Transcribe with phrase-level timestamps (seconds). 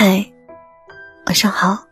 [0.00, 0.24] 嗨，
[1.26, 1.88] 晚上好，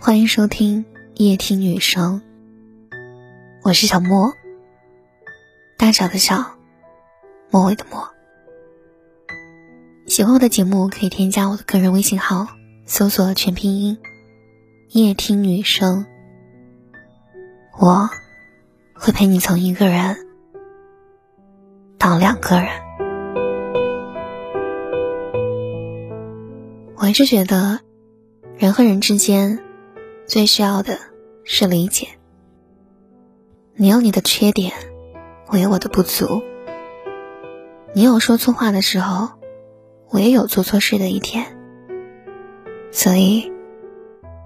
[0.00, 2.20] 欢迎收听夜听女生，
[3.62, 4.32] 我是小莫，
[5.78, 6.56] 大小的小，
[7.52, 8.10] 末尾的末。
[10.08, 12.48] 喜欢我的节目可以添加我的个人微信号，
[12.84, 13.96] 搜索全拼音
[14.88, 16.04] 夜听女生，
[17.78, 18.10] 我
[18.92, 20.16] 会陪你从一个人
[21.96, 22.91] 到两个人。
[27.02, 27.80] 我一直觉得，
[28.56, 29.58] 人和人之间
[30.24, 31.00] 最需要的
[31.42, 32.06] 是理解。
[33.74, 34.72] 你有你的缺点，
[35.48, 36.44] 我有我的不足。
[37.92, 39.30] 你有说错话的时候，
[40.10, 41.58] 我也有做错事的一天。
[42.92, 43.50] 所以，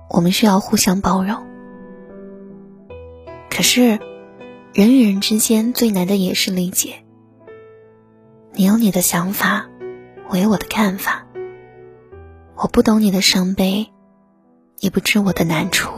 [0.09, 1.47] 我们需要互相包容。
[3.51, 3.99] 可是，
[4.73, 7.05] 人与人之间最难的也是理解。
[8.55, 9.69] 你有你的想法，
[10.31, 11.26] 我有我的看法。
[12.59, 13.93] 我不懂你的伤悲，
[14.81, 15.91] 也不知我的难处，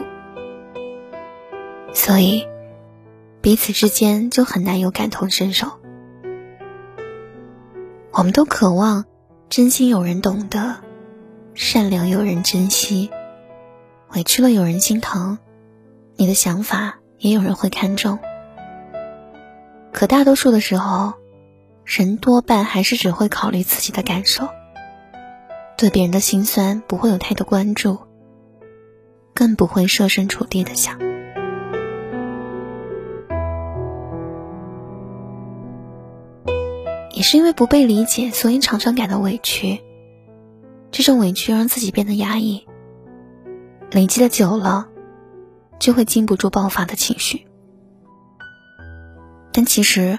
[1.94, 2.44] 所以
[3.40, 5.68] 彼此之间就很难有感同身受。
[8.10, 9.04] 我们都渴望
[9.48, 10.78] 真心有人懂得，
[11.54, 13.08] 善良有人珍惜，
[14.12, 15.38] 委屈了有人心疼，
[16.16, 18.18] 你的想法也有人会看重。
[19.92, 21.12] 可大多数的时候，
[21.84, 24.48] 人多半还是只会考虑自己的感受。
[25.78, 27.98] 对别人的心酸不会有太多关注，
[29.32, 30.98] 更不会设身处地的想。
[37.12, 39.80] 也是因为不被理解，所以常常感到委屈。
[40.90, 42.66] 这种委屈让自己变得压抑，
[43.92, 44.88] 累积的久了，
[45.78, 47.46] 就会禁不住爆发的情绪。
[49.52, 50.18] 但其实，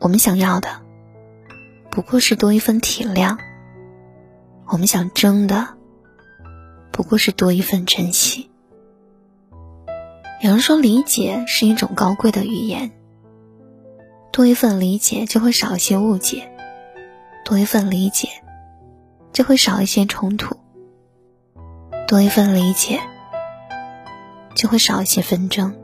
[0.00, 0.68] 我们想要的，
[1.92, 3.38] 不过是多一份体谅。
[4.68, 5.68] 我们想争的，
[6.92, 8.50] 不过是多一份珍惜。
[10.42, 12.90] 有人说，理解是一种高贵的语言。
[14.32, 16.42] 多一份理解，就会少一些误解；
[17.44, 18.28] 多一份理解，
[19.32, 20.56] 就会少一些冲突；
[22.06, 23.00] 多一份理解，
[24.54, 25.74] 就会少一些纷争。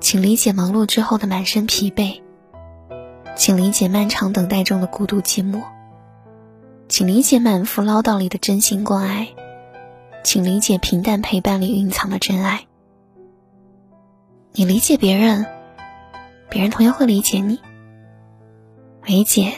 [0.00, 2.20] 请理解忙碌之后的满身疲惫。
[3.34, 5.62] 请理解漫长等待中的孤独寂寞，
[6.88, 9.28] 请理解满腹唠叨里的真心关爱，
[10.22, 12.66] 请理解平淡陪伴里蕴藏的真爱。
[14.52, 15.46] 你理解别人，
[16.50, 17.58] 别人同样会理解你。
[19.04, 19.54] 理解，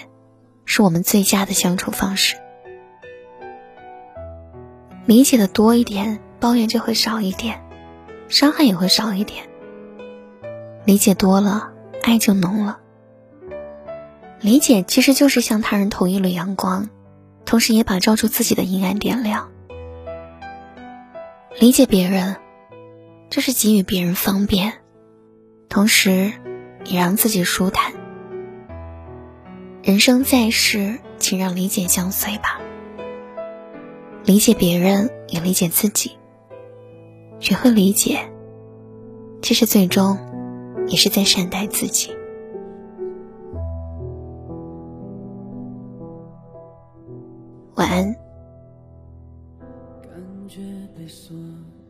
[0.65, 2.37] 是我们最佳的相处方式。
[5.05, 7.61] 理解的多一点，抱怨就会少一点，
[8.29, 9.45] 伤害也会少一点。
[10.85, 12.79] 理解多了，爱就浓了。
[14.45, 16.91] 理解其实就是向他人投一缕阳光，
[17.47, 19.51] 同时也把照出自己的阴暗点亮。
[21.59, 22.37] 理解别人，
[23.31, 24.75] 就是给予别人方便，
[25.71, 26.31] 同时
[26.85, 27.95] 也让自己舒坦。
[29.83, 32.61] 人生在世，请让理解相随吧。
[34.25, 36.19] 理解别人，也理解自己。
[37.41, 38.29] 学会理解，
[39.41, 40.19] 其实最终
[40.87, 42.15] 也是在善待自己。
[47.77, 48.05] 晚安。
[50.03, 50.13] 感
[50.49, 50.61] 觉
[50.97, 51.37] 被所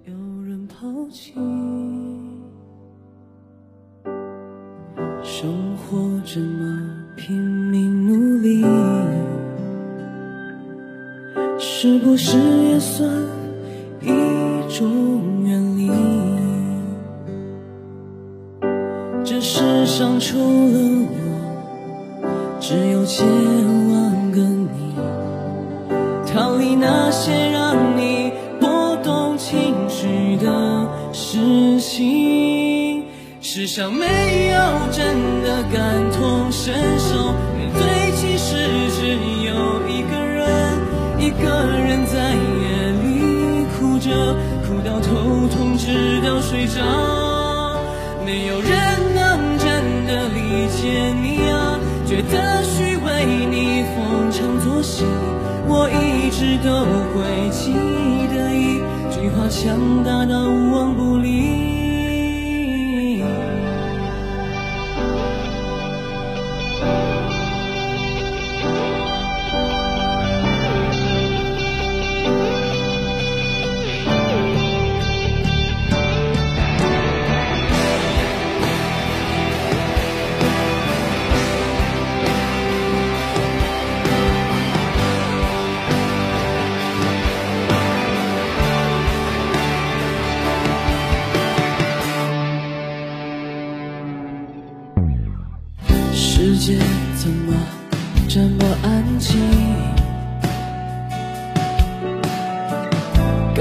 [0.04, 1.34] 有人抛弃，
[5.22, 8.64] 生活这么拼命努力，
[11.58, 13.10] 是不是也算
[14.00, 14.08] 一
[14.70, 15.90] 种远离？
[19.22, 20.78] 这世上除了
[21.10, 23.26] 我，只有千
[23.90, 24.13] 万
[33.56, 34.60] 世上没有
[34.90, 38.56] 真的感同身受，面对其实
[38.98, 39.06] 只
[39.46, 40.76] 有一个人，
[41.20, 44.34] 一个人在夜里哭着，
[44.66, 47.78] 哭到头痛直到睡着，
[48.26, 48.70] 没有人
[49.14, 55.04] 能真的理解你啊，觉得虚伪，你逢场作戏。
[55.68, 56.84] 我一直都
[57.14, 57.70] 会记
[58.34, 58.82] 得一
[59.14, 60.73] 句话，强大到无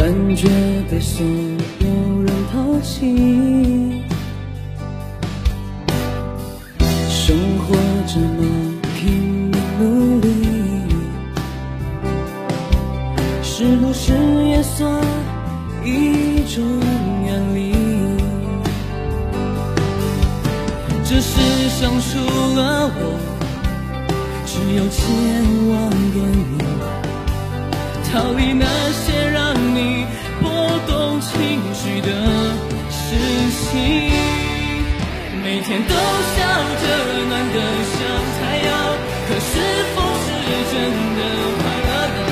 [0.04, 0.50] 感觉
[0.92, 1.26] 被所
[1.80, 1.88] 有
[2.24, 4.04] 人抛弃。
[7.08, 7.74] 生活
[8.06, 8.44] 这么
[8.98, 10.28] 拼命努力，
[13.42, 14.12] 是不是
[14.46, 14.92] 也算
[15.86, 16.62] 一种
[17.26, 17.74] 远离？
[21.06, 21.40] 这世
[21.80, 22.20] 上除
[22.58, 23.18] 了我，
[24.46, 25.00] 只有千
[25.70, 26.62] 万个你。
[28.12, 29.13] 逃离那些
[35.66, 36.38] 天都笑
[36.82, 36.86] 着
[37.30, 37.58] 暖得
[37.96, 37.98] 像
[38.38, 38.70] 太阳。
[39.28, 39.52] 可是
[39.96, 40.28] 否是
[40.72, 40.76] 真
[41.18, 41.20] 的
[41.60, 42.32] 快乐呢？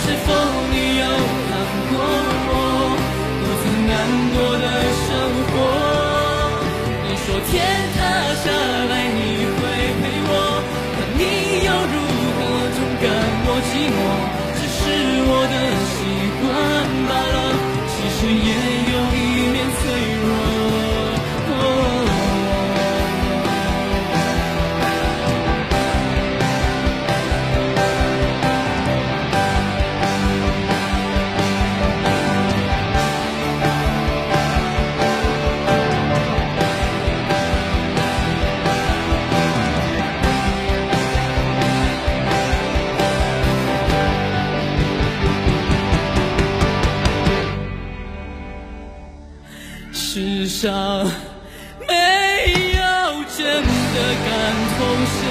[0.00, 0.26] 是否
[0.70, 1.04] 你有
[1.48, 1.52] 看
[1.90, 1.92] 过
[2.46, 2.52] 我
[3.40, 3.92] 独自难
[4.32, 4.66] 过的
[5.02, 5.08] 生
[5.50, 5.52] 活？
[7.02, 7.52] 你说天
[7.96, 7.98] 塌
[8.42, 8.46] 下
[8.90, 9.18] 来你
[9.56, 9.60] 会
[9.98, 10.32] 陪我，
[10.94, 11.20] 可你
[11.66, 11.94] 又如
[12.36, 12.38] 何
[12.76, 13.04] 总感
[13.46, 13.98] 我寂寞？
[14.54, 14.80] 只是
[15.26, 15.54] 我的
[15.90, 15.98] 习
[16.38, 16.46] 惯
[17.08, 17.36] 罢了，
[17.90, 18.50] 其实也
[50.60, 50.70] 上
[51.88, 51.94] 没
[52.76, 53.96] 有真的
[54.26, 54.30] 感
[54.76, 55.29] 同身